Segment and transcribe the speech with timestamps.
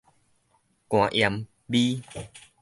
[0.89, 2.01] 肝炎 B